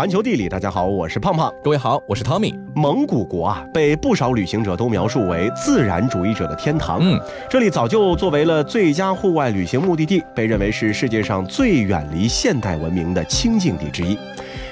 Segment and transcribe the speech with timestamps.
[0.00, 1.52] 环球地理，大家好，我是胖胖。
[1.62, 2.58] 各位好，我是 Tommy。
[2.74, 7.00] 蒙古国啊，被不少旅行者都描述为自然主义者的天堂。
[7.02, 14.16] 嗯，这里早就作为了最佳户外旅行目的地，被认为是世界上最远离现代文明的清净地之一。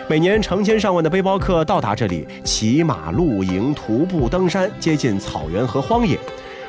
[0.08, 6.18] 每年成千上万的背包客到达这里，骑马、露营、徒步、登山，接近草原和荒野。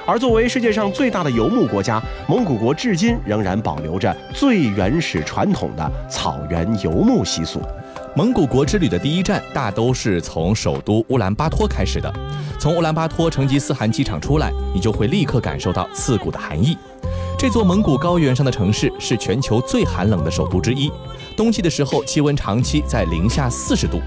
[0.06, 7.62] 而作为世界上最大的游牧国家，蒙古国至今仍然保留着最原始传统的草原游牧习俗。
[8.20, 12.14] 蒙古国之旅的第一站大都是从首都乌兰巴托开始的。
[12.60, 16.78] 从乌兰巴托成吉思汗机场出来，你就会立刻感受到刺骨的寒意。
[17.38, 20.92] 这座蒙古高原上的城市是全球最寒冷的首都之一，
[21.38, 24.02] 冬季的时候气温长期在零下四十度。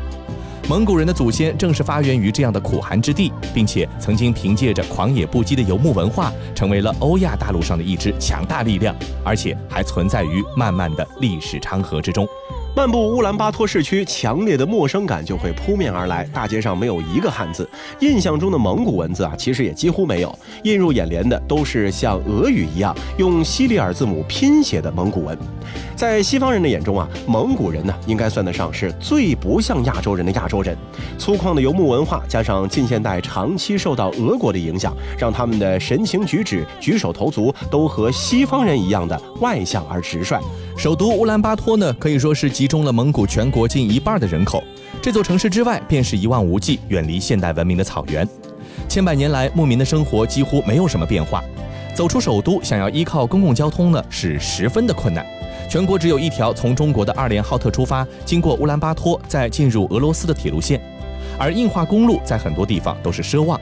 [0.68, 8.94] 蒙古人的祖先正是发源于这样的苦寒之地，并且曾经凭借着狂野不羁的游牧文化，成为了欧亚大陆上的一支强大力量，
[9.24, 12.28] 而且还存在于漫漫的历史长河之中。
[12.74, 16.24] 漫步乌兰巴托市区，强烈的陌生感就会扑面而来。
[16.32, 17.68] 大街上没有一个汉字，
[18.00, 20.38] 印象中的蒙古文字啊，其实也几乎没有。
[20.64, 25.36] 映入眼帘的都是像俄语一样用西里尔字母拼写的蒙古文。
[25.94, 30.74] 在西方人的眼中啊，蒙古人呢，应该算得上是最不像亚洲人的亚洲人。
[31.18, 40.40] 粗犷的游牧文化，加上近现代长期受到俄国的影响，让他们的神情举止、举手投足都和西方人一样的外向而直率。
[40.74, 44.62] 首都乌兰巴托呢，可以说是集中了蒙古全国近一半的人口。
[45.02, 48.24] 这座城市之外，便是一望无际、远离现代文明的草原。
[48.88, 51.42] 千百年来，牧民的生活几乎没有什么变化。
[51.92, 55.26] 走出首都，想要依靠公共交通呢，是十分的困难。
[55.68, 60.80] 全国只有一条从中国的二连浩特出发，经过乌兰巴托，再进入俄罗斯的铁路线。
[61.36, 63.60] 而硬化公路在很多地方都是奢望。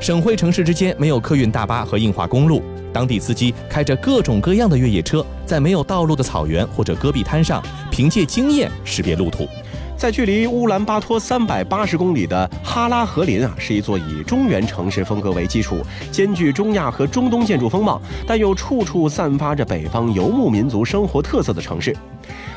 [0.00, 2.62] 省会城市之间没有客运大巴和硬化公路。
[2.92, 7.62] 当地司机开着各种各样的越野车，在没有道路的草原或者戈壁滩上，
[7.96, 9.48] 凭借经验识别路途。
[9.96, 15.78] 在距离乌兰巴托三百八十公里的哈拉和林啊，是一座以中原城市风格为基础，
[16.12, 21.96] 兼具中亚和中东建筑风貌，但又处处散发着北方游牧民族生活特色的城市。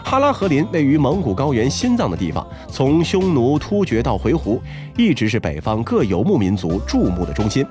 [0.04, 4.60] 哈拉和林位于蒙古高原心脏的地方，从匈奴、突厥到回鹘，
[4.98, 7.66] 一直是北方各游牧民族注目的中心。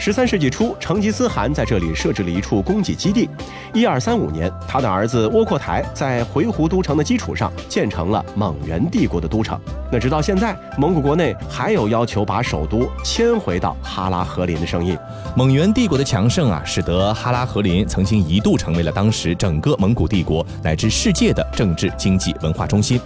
[0.00, 3.28] 十三世纪初，成吉思汗在这里设置了一处供给基地。
[3.74, 9.60] 一二三五年，他的儿子窝阔台在回鹘都城的基础上建成了蒙元帝国的都城。
[9.92, 14.96] 那直到现在，蒙古国内还有要求把首都迁回到哈拉和林的声音。
[15.36, 22.98] 蒙元帝国的强盛啊，使得哈拉和林曾经一度成为了当时整个蒙古帝国乃至世界的政治、经济、文化中心。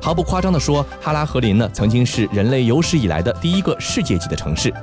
[0.00, 4.74] 毫不夸张地说，哈拉和林呢，曾经是人类有史以来的第一个世界级的城市。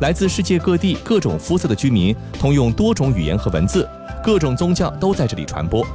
[0.00, 3.88] 来自世界各地各种肤色的居民，通用多种语言和文字，
[4.22, 5.86] 各种宗教都在这里传播。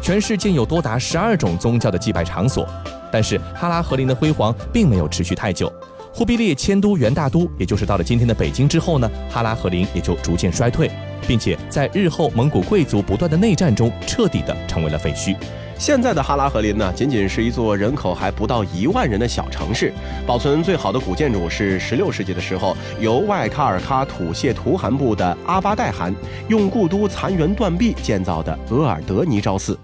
[0.00, 2.68] 全市建有多达十二种宗教的祭拜场所。
[3.10, 5.72] 但是哈拉和林的辉煌并没有持续太久。
[6.12, 10.90] 忽必烈迁都元大都，也就是到了今天的北京之后呢，哈拉和林也就逐渐衰退，
[11.26, 15.34] 并且在日后蒙古贵族不断的内战中，彻底的成为了废墟。
[15.78, 19.92] 现在的哈拉和林呢，仅仅是一座人口还不到一万人的小城市。
[20.26, 26.12] 保存最好的古建筑是16世纪的时候，由外喀尔喀土谢图汗部的阿巴代汗
[26.48, 29.78] 用故都残垣断壁建造的额尔德尼昭寺。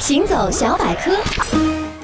[0.00, 1.12] 行走小百科，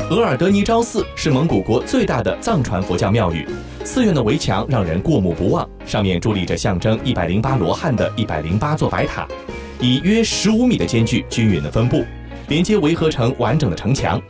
[0.09, 3.45] 额尔德尼昭寺是蒙古国最大的藏传佛教庙宇，
[3.85, 9.27] 寺院的围墙让人过目不忘，上面伫立着象征一百零八罗汉的一百零八座白塔，
[9.81, 12.05] 以约十五米的间距均匀的分布。
[12.53, 14.21] 连接围合成完整的城墙，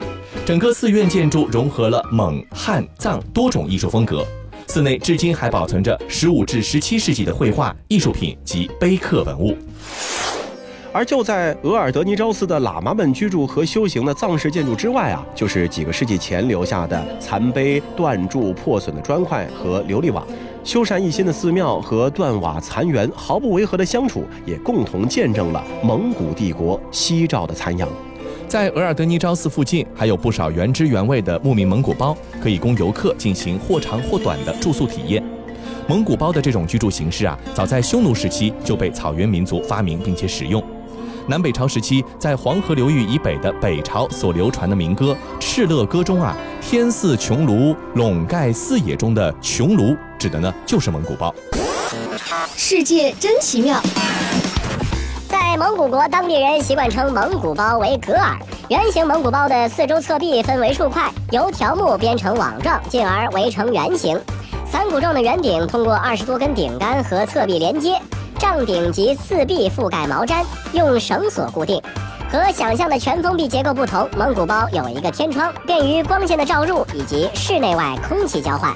[0.46, 4.24] 整个寺院建筑融合了蒙、汉、藏多种艺术风格。
[4.68, 9.56] 寺内至今还保存着15至17世纪的绘画艺术品及碑刻文物。
[10.92, 20.24] 而就在额尔德尼昭寺的喇嘛们居住和修行的藏式建筑之外啊，就是几个世纪前留下的残碑、断柱、破损的砖块和琉璃瓦。
[20.62, 27.88] 修缮一新的寺庙和断瓦残垣毫不违和的相处，也共同见证了蒙古帝国夕照的残阳。
[28.52, 35.24] 在额尔德尼昭寺附近，还有不少原汁原味的牧民蒙古包，可以供游客进行或长或短的住宿体验。
[35.88, 40.62] 蒙古包的这种居住形式啊，早在匈奴时期就被草原民族发明并且使用。
[41.26, 51.34] 南北朝时期，在黄河流域以北的北朝所流传的民歌《敕勒歌》中啊，“天似穹庐，笼盖四野”中的“穹庐”指的呢就是蒙古包。
[52.54, 53.80] 世界真奇妙，
[55.52, 58.38] 在蒙古国，当地人习惯称蒙古包为格尔。
[58.70, 64.18] 圆形蒙古包的四周侧壁分为数块，由条木编成网状，进而围成圆形。
[64.64, 68.00] 伞骨状的圆顶通过二十多根顶杆和侧壁连接。
[68.38, 71.78] 帐顶及四壁覆盖毛毡，用绳索固定。
[72.30, 78.74] 和想象的全封闭结构不同，蒙古包有一个天窗，便于光线的照入以及室内外空气交换。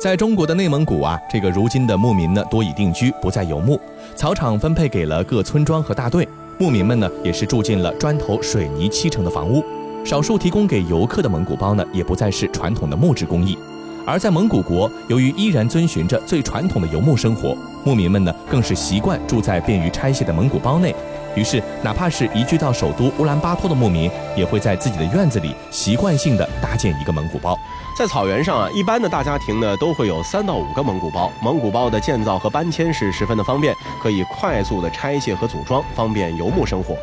[0.00, 3.80] 在中国的内蒙古啊，这个如今的牧民呢多已定居，不再游牧，
[4.16, 6.26] 草场分配给了各村庄和大队，
[6.58, 9.62] 牧民们呢也是住进了砖头、水泥砌成的房屋，
[10.04, 13.58] 少数提供给游客的蒙古包呢也不再是传统的木质工艺。
[14.06, 20.94] 而在蒙古国，由于依然遵循着最传统的游牧生活，牧民们呢更是习惯住在便于拆卸的蒙古包内。
[21.34, 27.58] 于是，哪怕是移居到首都乌兰巴托的牧民，也会在自己的院子里习惯性的搭建一个蒙古包。
[27.96, 31.30] 在草原上啊，一般的大家庭呢都会有三到五个蒙古包。
[31.40, 36.96] 蒙古包的建造和搬迁是十分的方便，可以快速的拆卸和组装，方便游牧生活。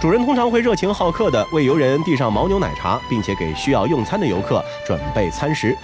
[0.00, 5.76] 主人通常会热情好客的为游人递上牦牛奶茶，并且给需要用餐的游客准备餐食。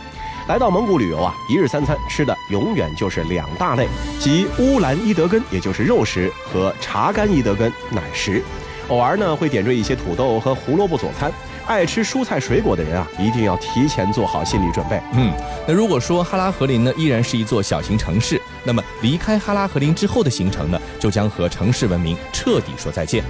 [0.51, 3.87] 来到蒙古旅游啊，一日三餐吃的永远就是两大类，
[4.19, 8.43] 即乌兰伊德根，也就是肉食，和查干伊德根奶食。
[8.89, 11.33] 偶尔呢会点缀一些土豆和胡萝卜佐餐。
[11.69, 15.01] 爱吃蔬菜水果的人啊，一定要提前做好心理准备。
[15.13, 15.33] 嗯，
[15.69, 23.23] 那如果说哈拉和林呢依然是一座小型城市，那么离开哈拉和林之后的行程呢，就将和城市文明彻底说再见。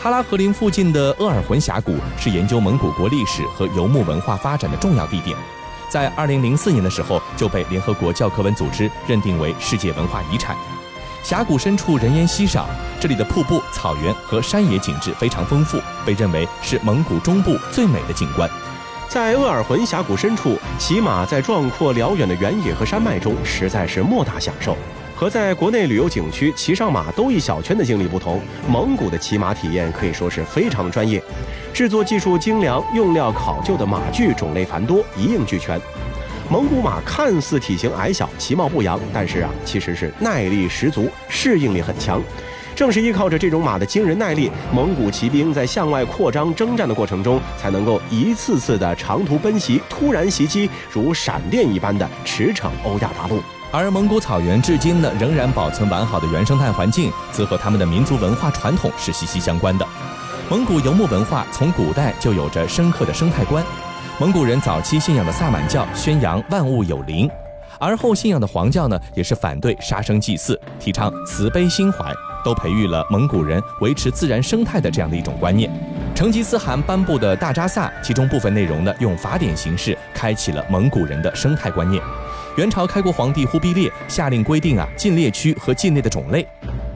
[0.00, 5.36] 哈拉和林附近的鄂尔浑峡谷是研究蒙古国历史和游牧文化发展的重要地点。
[5.88, 10.56] 在二零零四年的时候，就被联合国教科文组织认定为世界文化遗产。
[11.22, 12.68] 峡谷深处人烟稀少，
[13.00, 18.48] 这里的瀑布、草原和山野景致非常丰富，被认为是蒙古中部最美的景观。
[19.08, 24.76] 在鄂尔浑峡谷深处骑马，在壮阔辽远的原野和山脉中，实在是莫大享受。
[25.16, 31.22] 和在国内旅游景区骑上马兜一小圈的经历不同，蒙古的骑马体验可以说是非常专业，
[31.72, 35.80] 制作技术精良，用料考究的马具种类繁多，一应俱全。
[36.50, 42.22] 蒙古马看似体型矮小，其貌不扬，但是啊，其实是耐力十足，适应力很强。
[42.74, 53.40] 正是依靠着这种马的惊人耐力，蒙古骑兵在向外扩张征战的过程中，才能够一次次的长途奔袭、突然袭击，如闪电一般的驰骋欧亚大陆。
[53.72, 59.86] 而蒙古草原至今呢，仍然保存完好的原生态环境，则和他们的民族文化传统是息息相关的。
[60.48, 63.64] 蒙古游牧文化从古代就有着深刻的生态观。
[64.18, 67.28] 蒙古人早期信仰的萨满教宣扬万物有灵，
[67.78, 72.10] 而后信仰的黄教呢，也是反对杀生祭祀，提倡慈悲心怀，
[72.44, 75.70] 都培育了蒙古人维持自然生态的这样的一种观念。
[76.14, 82.02] 成吉思汗颁布的大扎萨，其中部分内容呢，用法典形式开启了蒙古人的生态观念。
[82.56, 86.46] 元朝开国皇帝忽必烈下令规定啊禁猎区和境内的种类，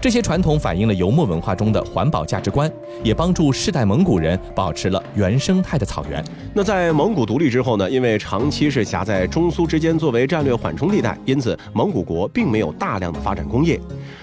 [0.01, 2.71] 这些传统反映了游牧文化中的环保价值观，
[3.05, 6.25] 也帮助世代蒙古人保持了原生态的草原。
[6.55, 7.91] 那在蒙古独立之后呢？
[7.91, 13.79] 因为长期是夹在中苏之间作为战略缓冲地带，因此蒙古国并没有大量的发展工业。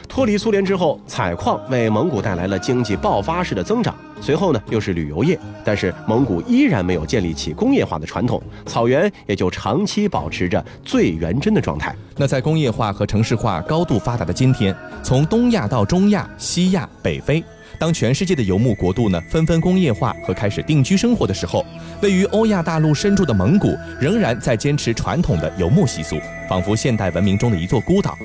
[0.09, 3.95] 脱离苏联之后，采矿为蒙古带来了经济爆发式的增长。
[4.19, 11.95] 随后呢，又是旅游业，但是蒙古依然没有建立起工业化的传统，草原也就长期保持着最原真的状态。
[12.15, 17.43] 那在工业化和城市化高度发达的今天，从东亚到中亚、西亚、北非，
[17.79, 21.65] 当全世界的游牧国度呢纷纷工业化和开始定居生活的时候，
[22.01, 26.17] 位于欧亚大陆深处的蒙古仍然在坚持传统的游牧习俗，
[26.49, 28.17] 仿佛现代文明中的一座孤岛。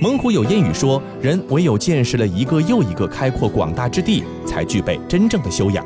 [0.00, 5.84] 蒙古有谚语说：“人唯有见识了一个又一个开阔广大之地，才具备真正的修养。”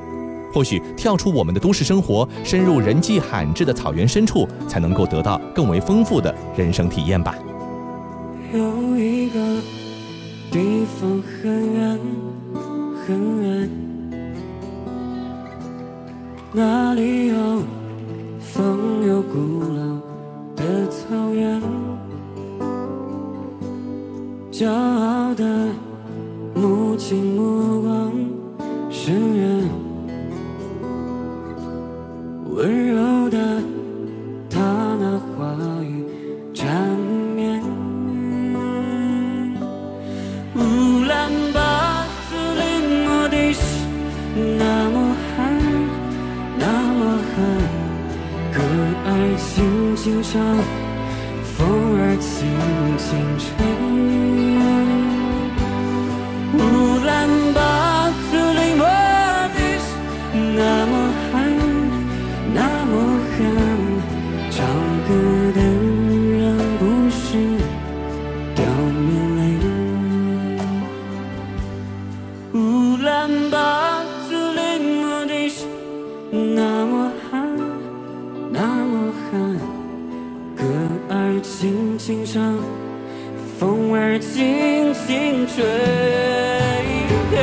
[0.52, 7.34] 或许跳出我们的都市生活，深入人迹罕至的草原深处，才能够得到更为丰富的人生体验吧。
[8.52, 9.38] 有一个
[10.50, 11.98] 地方很远
[13.04, 13.68] 很远，
[16.52, 17.34] 那里有
[18.38, 20.00] 风有古老
[20.54, 21.60] 的草原。
[24.52, 25.68] 骄傲的
[26.54, 28.12] 母亲目光
[28.88, 29.68] 深远，
[49.04, 50.40] 爱轻轻唱，
[51.42, 51.66] 风
[51.98, 52.48] 儿轻
[52.98, 54.51] 轻吹。
[85.62, 87.36] 对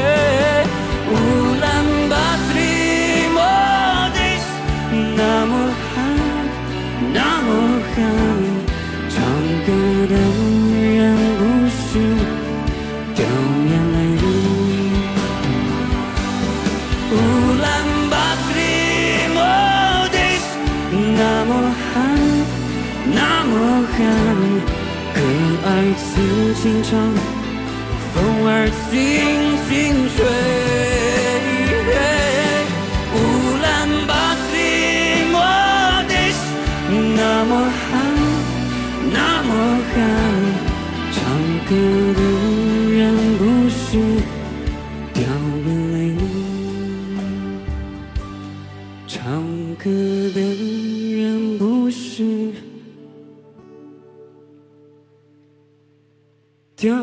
[1.09, 1.13] 乌
[1.61, 1.65] 兰
[2.09, 2.13] 巴
[2.45, 2.53] 托
[4.13, 4.17] 的
[5.15, 5.51] 那么
[7.13, 7.47] 那么
[9.09, 9.15] 唱
[9.65, 9.67] 歌
[10.07, 10.15] 的
[10.95, 10.97] 人
[11.37, 11.41] 不
[11.77, 11.89] 许
[13.15, 13.17] 掉
[13.69, 13.97] 眼泪
[17.11, 17.13] 乌
[17.61, 17.65] 兰
[18.09, 18.13] 巴
[18.45, 19.35] 托
[20.09, 20.15] 的
[21.17, 21.51] 那么
[23.15, 23.53] 那么
[23.95, 23.97] 可
[25.65, 25.69] 爱
[26.61, 26.83] 经
[28.51, 28.91] 儿轻
[29.67, 29.69] 轻
[30.15, 30.17] 吹。
[33.13, 33.15] 乌
[33.61, 33.67] 兰
[34.07, 34.11] 巴
[34.49, 35.33] 托，
[36.09, 36.41] 的心
[37.15, 37.87] 那么寒，
[39.13, 39.49] 那么
[39.89, 39.95] 寒，
[41.13, 41.17] 唱
[41.69, 41.71] 歌
[42.15, 42.21] 的
[42.97, 42.97] 人
[43.37, 43.79] 不是
[45.13, 45.17] 掉
[45.65, 45.95] 眼泪，
[49.07, 49.17] 唱
[49.75, 49.83] 歌
[50.33, 50.37] 的
[51.15, 52.51] 人不是
[56.75, 56.95] 掉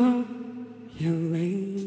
[0.99, 1.77] 眼泪。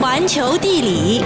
[0.00, 1.24] 环球地理，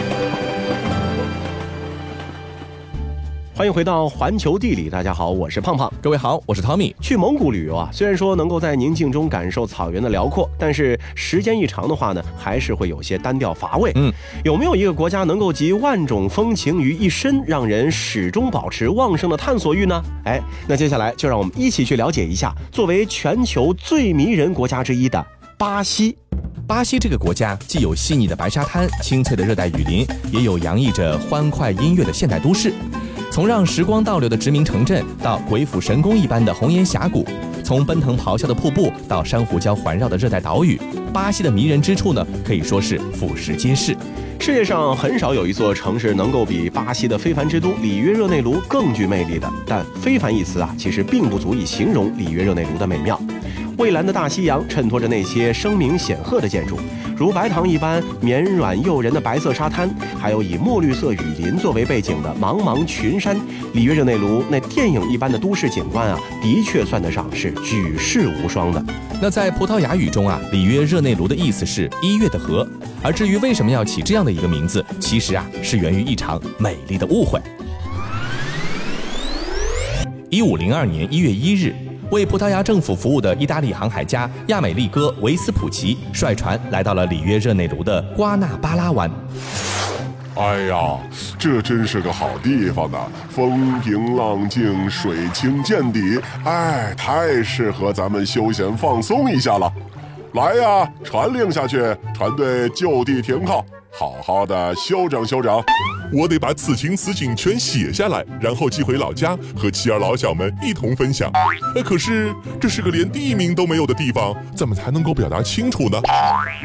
[3.67, 5.93] 欢迎回到环球地理，大家好，我是胖胖。
[6.01, 6.95] 各位好，我是 Tommy。
[7.01, 13.91] 去蒙古旅游啊，虽然说能够在宁静中感受草原的辽阔，但是时间一长的话呢，还是会有些单调乏味。
[13.97, 14.13] 嗯，
[14.45, 20.01] 有没有一个国家能够集万种风情于一身，让人始终保持旺盛的探索欲呢？
[20.27, 25.27] 哎，那接下来就让我们一起去了解一下，作为全球最迷人国家之一的
[25.59, 26.17] 巴西。
[26.69, 32.73] 巴西这个国家既有细腻的白沙滩、清脆的热带雨林，也有洋溢着欢快音乐的现代都市。
[33.31, 37.27] 从让时光倒流的殖民城镇，到鬼斧神工一般的红岩峡谷，
[37.63, 40.81] 从奔腾咆哮的瀑布到珊瑚礁环绕的热带岛屿，
[41.13, 43.95] 巴西的迷人之处呢，可以说是俯拾皆是。
[44.39, 53.21] 世界上很少有一座城市能够比巴西的非凡之都里约热内卢更具魅力的，但“非凡”一词啊，其实并不足以形容里约热内卢的美妙。
[53.77, 56.79] 蔚蓝的大西洋衬托着那些声名显赫的建筑，
[57.15, 63.37] 如白糖一般绵软诱人的白色沙滩，还有以墨绿色雨林作为背景的茫茫群山。
[63.75, 68.83] 里约热内卢那电影一般的都市景观啊，的确算得上是举世无双的。
[69.21, 72.67] 那在葡萄牙语中啊，里约热内卢的意思是一月的河。
[73.03, 77.39] 而至于为什么要起这样的一个名字，其实啊，是源于一场美丽的误会。
[80.31, 81.75] 一五零二年一月一日，
[82.11, 89.11] 为葡萄牙政府服务的意大利航海家亚美利哥·维斯普奇率船来到了里约热内卢的瓜纳巴拉湾。
[90.37, 90.99] 哎呀，
[91.39, 93.09] 这真是个好地方啊！
[93.31, 99.73] 风平浪静，水清见底，哎，太适合咱们休闲放松一下了。
[100.35, 101.79] 来呀，船令下去，
[102.15, 103.65] 船队就地停靠，
[103.99, 105.61] 好好的休整休整。
[106.13, 111.31] 我得把此情此景全写下来，然后寄回老家，和妻儿老小们一同分享。
[111.75, 116.01] 呃，可是这是个连地名都没有的地方，怎么才能够表达清楚呢？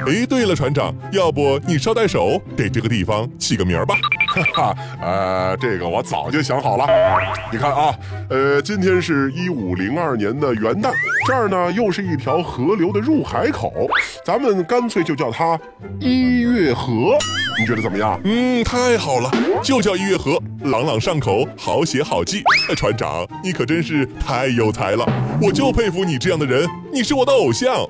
[0.07, 3.95] 哎，对了，船长，要不你捎带手给这个地方起个名儿吧？
[4.27, 6.87] 哈哈，呃，这个我早就想好了。
[7.51, 7.93] 你看啊，
[8.29, 10.91] 呃，今天是一五零二年的元旦，
[11.25, 13.89] 这儿呢又是一条河流的入海口，
[14.25, 15.59] 咱们干脆就叫它
[15.99, 17.17] 一月河，
[17.59, 18.19] 你觉得怎么样？
[18.23, 19.30] 嗯，太好了，
[19.63, 22.41] 就叫一月河，朗朗上口，好写好记。
[22.75, 25.05] 船长，你可真是太有才了，
[25.41, 27.85] 我就佩服你这样的人，你是我的偶像。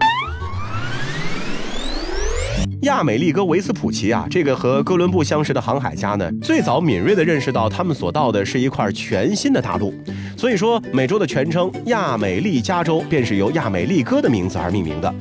[2.82, 9.94] 亚美利哥维斯普奇啊，这个和哥伦布相识的航海家呢，最早敏锐地认识到他们所到的是一块全新的大陆，
[10.36, 15.14] 所以说美洲的全称亚美利加州便是由亚美利哥的名字而命名的。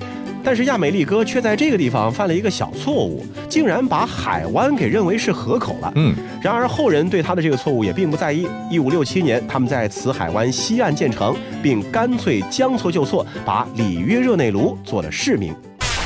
[0.43, 5.93] 但是亚美利哥却在这个地方犯了一个小错误，竟然把海湾给认为是河口了。
[5.97, 8.49] 嗯，然而后人对他的这个错误也并不在意。
[8.71, 15.55] 一五六七年，他们在此海湾西岸建成，并干脆将错就错，把里约热内卢做了市名。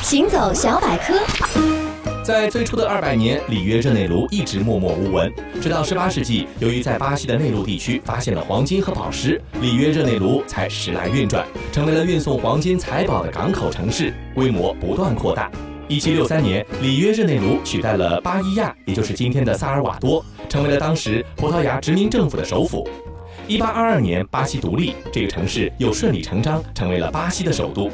[0.03, 1.15] 行走小百科，
[2.25, 5.31] 在最初的二百年，里约热内卢一直默默无闻。
[5.61, 15.51] 直到十八世纪，由于在巴西的内陆地区发现了黄金和宝石，里约热内卢才时来运转，成为了运送黄金财宝的港口城市，规模不断扩大。
[15.87, 22.89] 一七六三年，里约热内卢取代了巴伊亚，也就是今天的萨尔瓦多，成为了当时葡萄牙殖民政府的首府。
[23.47, 27.91] 一八二二年，巴西独立，这个城市又顺理成章成为了巴西的首都。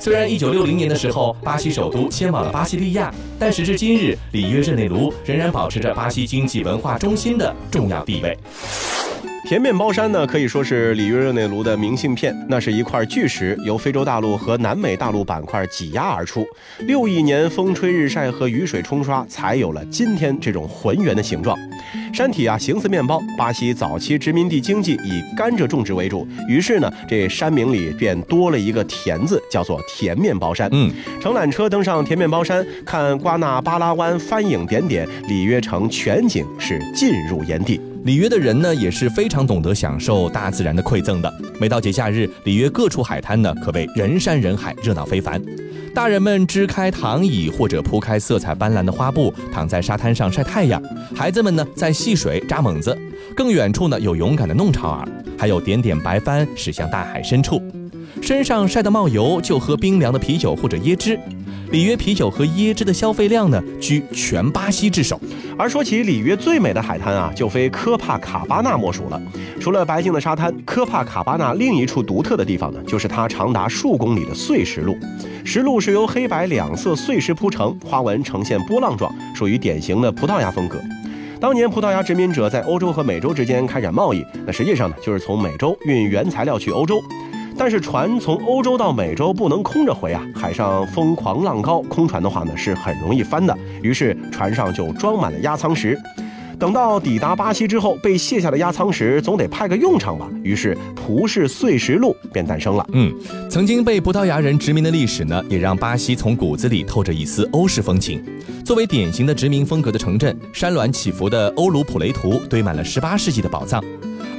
[0.00, 8.36] 虽然1960年的时候，巴西首都迁往了巴西利亚，但时至今日，里约热内卢仍然保持着巴西经济文化中心的重要地位。
[9.50, 12.32] 甜面包山呢，可以说是里约热内卢的明信片。
[12.48, 16.46] 那是一块巨石，由非洲大陆和南美大陆板块挤压而出，
[16.86, 21.58] 六亿年风吹日晒和雨水冲刷，才有了今天这种浑圆的形状。
[22.14, 23.20] 山体啊形似面包。
[23.36, 30.68] 巴西早期殖民地经济以甘蔗种植为主，于是呢，这山名里便多了一个“甜”字，叫做甜面包山。
[30.70, 30.88] 嗯，
[31.20, 37.80] 乘缆车登上甜面包山，看瓜纳巴拉湾帆影点点，里约城全景是尽入眼底。
[38.02, 41.32] 里约的人呢也是非常懂得享受大自然的馈赠的。
[41.60, 45.40] 每到节假日，里约各处海滩呢可谓人山人海，热闹非凡。
[45.94, 50.80] 大人们支开躺椅或者铺开色彩斑斓的花布，躺在沙滩上晒太阳；
[51.14, 52.96] 孩子们呢在戏水扎猛子。
[53.36, 57.60] 更远处呢有勇敢的弄潮儿，还有点点白帆驶向大海深处，
[58.22, 61.20] 身上晒得冒油，就喝冰凉的啤酒或者椰汁。
[61.70, 65.20] 里约啤酒和椰汁的消费量呢，居全巴西之首。
[65.56, 69.22] 而说起里约最美的海滩啊，就非科帕卡巴纳莫属了。
[69.60, 74.96] 除了白净的沙滩，科帕卡巴纳另一处独特的地方呢，就是它长达数公里的碎石路。
[75.44, 80.80] 石路是由黑白两色碎石铺成，花纹呈现波浪状，属于典型的葡萄牙风格。
[81.38, 87.00] 当年葡萄牙殖民者在欧洲和美洲之间开展贸易，那实际上呢，就是从美洲运原材料去欧洲。
[87.60, 93.54] 但是船从欧洲到美洲不能空着回啊，海上风狂浪高，空船的话呢是很容易翻的。
[93.82, 95.94] 于是船上就装满了压舱石。
[96.58, 102.86] 等到抵达巴西之后，被卸下的压舱石总得派个用场吧，于是葡式碎石路便诞生了。
[102.94, 103.14] 嗯，
[103.50, 108.24] 曾经被葡萄牙人殖民的历史呢，也让巴西从骨子里透着一丝欧式风情。
[108.64, 113.84] 作为典型的殖民风格的城镇，山峦起伏的欧鲁普雷图堆满了18世纪的宝藏。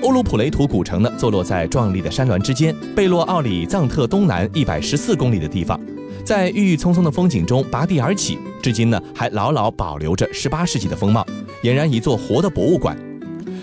[0.02, 5.80] 欧鲁普雷图古城呢，坐落在壮丽的山峦之间，贝洛奥里藏特东南一百十四公里的地方，
[6.26, 11.24] 在郁郁葱葱的风景中拔地而起，至今呢还牢牢保留着十八世纪的风貌，
[11.62, 12.98] 俨然一座活的博物馆。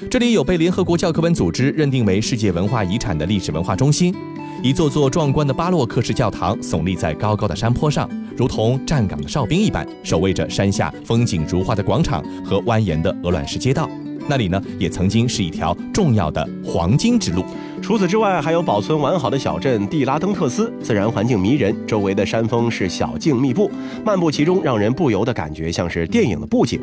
[0.08, 4.14] 这里有被联合国教科文组织认定为世界文化遗产的历史文化中心，
[4.62, 13.90] 一座座壮观的巴洛克式教堂耸立在高高的山坡上，如同站岗的哨兵一般，守卫着山下风景如画的广场和蜿蜒的鹅卵石街道。
[14.28, 17.42] 那里呢，也曾经是一条重要的黄金之路。
[17.80, 23.70] 除此之外，还有保存完好的小镇蒂拉登特斯，自然环境迷人，周围的山峰是小径密布，
[24.04, 26.78] 漫步其中，让人不由得感觉像是电影的布景。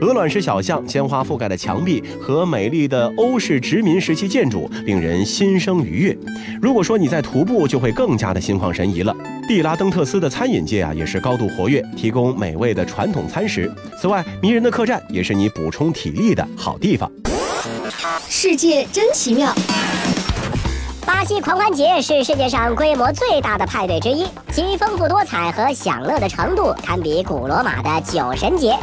[0.00, 6.16] 鹅卵石小巷、鲜花覆盖的墙壁和美丽的欧式殖民时期建筑，令人心生愉悦。
[6.62, 9.14] 如果说你在徒步，就会更加的心旷神怡了。
[9.48, 13.70] 蒂拉登特斯的餐饮界啊，也是高度活跃，提供美味的传统餐食。
[14.00, 17.10] 此外，迷人的客栈也是你补充体力的好地方。
[18.28, 19.52] 世界真奇妙。
[21.06, 28.76] 巴西狂欢节是世界上规模最大的派对之一，其丰富多彩和享乐的程度堪比古罗马的酒神节。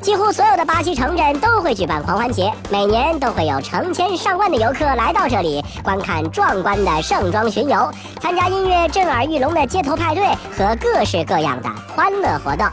[0.00, 12.66] 几乎所有的巴西城镇都会举办狂欢节，每年都会有成千上万的游客来到这里观看壮观的盛装巡游，参加音乐震耳欲聋的街头派对和各式各样的欢乐活动。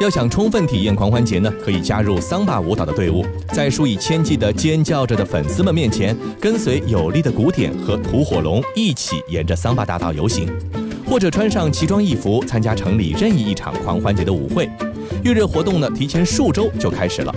[0.00, 10.48] 要想充分体验狂欢节呢，可以加入桑巴舞蹈的队伍，在数以千计的尖叫着的粉丝们面前，跟随有力的鼓点和吐火龙一起沿着桑巴大道游行，
[11.06, 14.68] 或者穿上奇装异服参加城里任意一场狂欢节的舞会。
[15.22, 17.32] 预热活动呢，提前数周就开始了。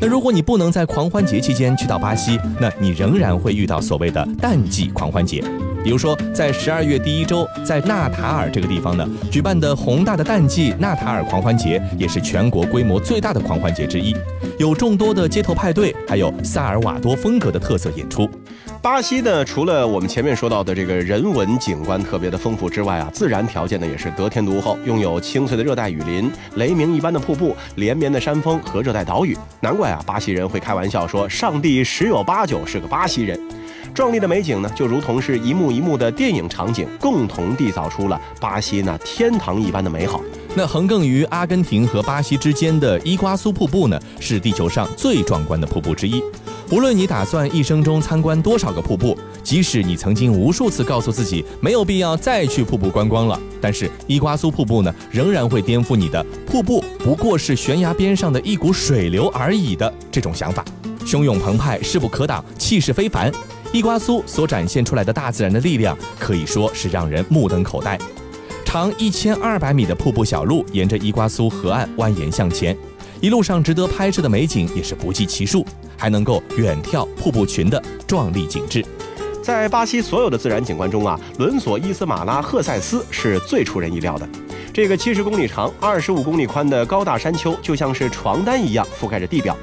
[0.00, 5.42] 那如果你不能在狂欢节期间去到巴西，那你仍然会遇到所谓的淡季狂欢节。
[5.82, 14.14] 比如说，在十二月第一周，在纳塔尔这个地方呢，举办的宏大的淡季纳塔尔狂欢节，也是全国规模最大的狂欢节之一，
[14.58, 18.30] 有众多的街头派对，还有萨尔瓦多风格的特色演出。
[18.80, 29.36] 巴西呢，除了我们前面说到的这个人文景观特别的丰富之外啊，自然条件呢也是得天独厚，拥有清脆的热带雨林、雷鸣一般的瀑布、连绵的山峰和热带岛屿。
[29.60, 33.38] 难怪啊，巴西人会开玩笑说，上帝十有八九是个巴西人。
[33.94, 40.18] 壮丽的美景呢，就如同是一幕一幕的电影场景，共同缔造出了巴西那天堂一般的美好。
[40.54, 46.22] 那横亘于阿根廷和巴西之间的伊瓜苏瀑布呢，是地球上最壮观的瀑布之一。
[46.70, 60.64] 无论你打算一生中参观多少个瀑布，即使你曾经无数次告诉自己没有必要再去瀑布观光了，但是伊瓜苏瀑布呢，仍然会颠覆你的瀑布不过是悬崖边上的一股水流而已的这种想法。
[61.04, 63.30] 汹涌澎湃，势不可挡，气势非凡。
[63.72, 67.98] 伊瓜苏所展现出来的大自然的力量，可以说是让人目瞪口呆。
[68.66, 72.76] 长一千二百米的瀑布小路沿着伊瓜苏河岸蜿蜒向前，
[73.18, 75.64] 一路上值得拍摄的美景也是不计其数，
[75.96, 78.84] 还能够远眺瀑布群的壮丽景致。
[79.42, 84.28] 在巴西所有的自然景观中啊，伦索伊斯马拉赫塞斯是最出人意料的。
[84.70, 89.56] 这个七十公里长、二十五公里宽的高大山丘，就像是床单一样覆盖着地表。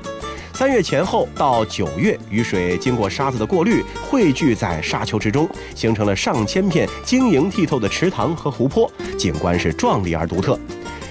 [0.60, 10.60] 三月前后到九月，雨水经过沙子的过滤，汇聚在沙丘之中，形成了上千片晶莹剔透的池塘和湖泊，景观是壮丽而独特。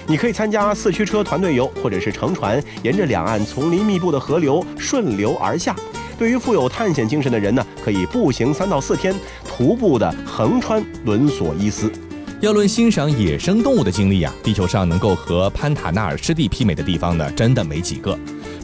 [0.05, 5.75] 你可以参加四驱车团队游，或者是乘船沿着两岸丛林密布的河流顺流而下。
[6.15, 9.15] 对于富有探险精神的人呢，可以步行三到四天，
[9.47, 11.91] 徒步的横穿伦索伊斯。
[12.39, 18.15] 要论欣赏野生动物的经历啊，地球上能够和潘塔纳尔湿地媲美的地方呢，真的没几个。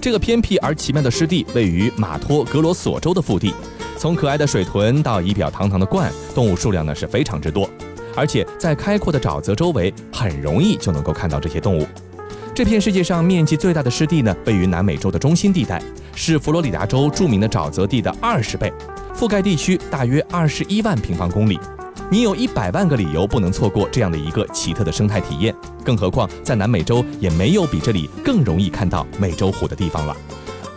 [0.05, 3.51] 这个偏僻而奇妙的湿地位于马托格罗索州的腹地，
[3.97, 7.67] 从可爱的水豚到仪表堂堂的鹳，动物数量呢是非常之多。
[8.15, 11.87] 而且在开阔的沼泽周围，很容易就能够看到这些动物。
[12.53, 15.81] 这片世界上面积最大的湿地呢，位于南美洲的中心地带，
[16.13, 18.71] 是佛罗里达州著名的沼泽地的二十倍，
[19.15, 21.59] 覆盖地区大约二十一万平方公里。
[22.11, 30.15] 你有一百万个理由不能错过这样的一个奇特的生态体验，更何况在南美洲也没有比这里更容易看到美洲虎的地方了。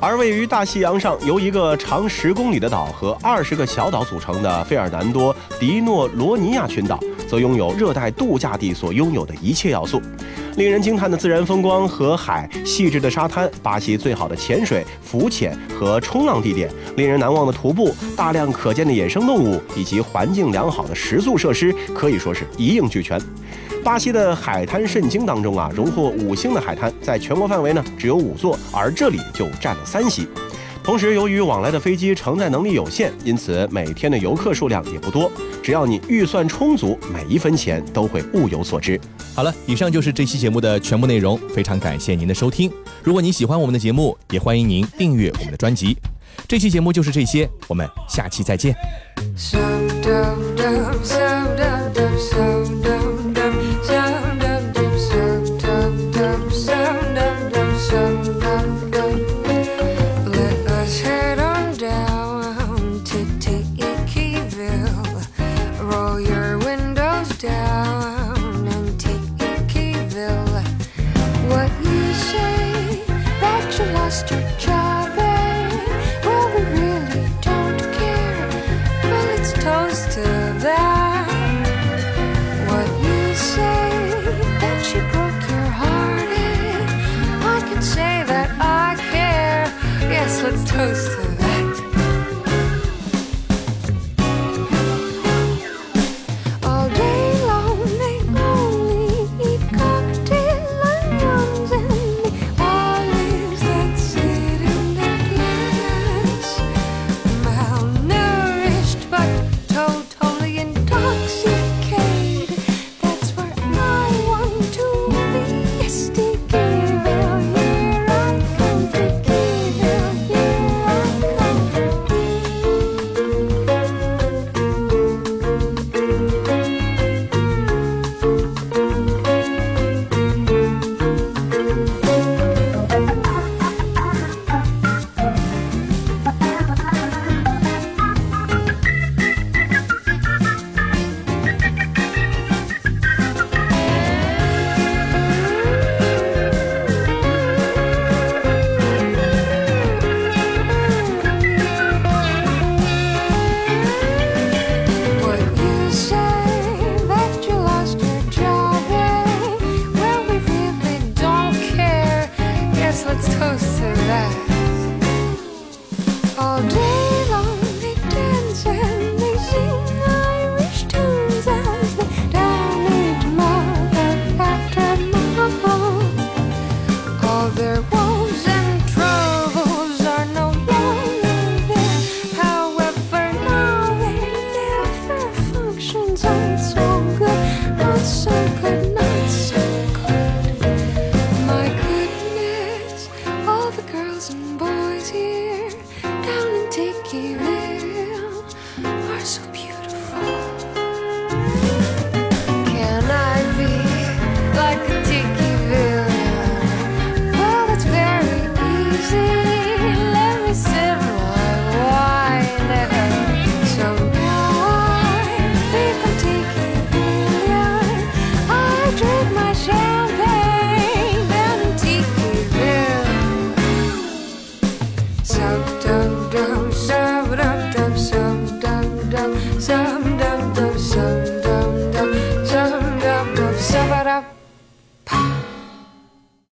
[0.00, 10.00] 而位于大西洋上，由一个长十公里的岛和二十个小岛组成的费尔南多·迪诺罗尼亚群岛，则拥有热带度假地所拥有的一切要素。
[10.58, 23.20] 令人惊叹的自然风光和海，细致的沙滩，巴西最好的潜水、浮潜和冲浪地点，令人难忘的徒步，大量可见的野生动物，以及环境良好的食宿设施，可以说是一应俱全。
[23.84, 30.26] 巴西的海滩圣经当中啊，荣获五星的海滩，在全国范围呢只有五座，而这里就占了三席。
[30.88, 35.30] 同时，由于往来的飞机承载能力有限，因此每天的游客数量也不多。
[35.62, 38.98] 只要你预算充足，每一分钱都会物有所值。
[39.34, 42.72] 好了，以上就是这期节目的全部内容，非常感谢您的收听。
[43.04, 45.94] 如果您喜欢我们的节目，也欢迎您订阅我们的专辑。
[46.48, 48.74] 这期节目就是这些，我们下期再见。